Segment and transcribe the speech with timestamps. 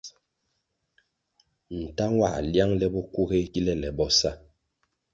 [1.83, 4.31] Ntah nwãh liang le bokuğéh kile le bo sa.